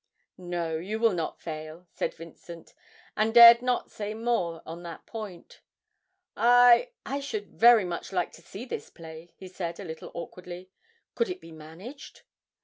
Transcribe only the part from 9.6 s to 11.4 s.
a little awkwardly. 'Could it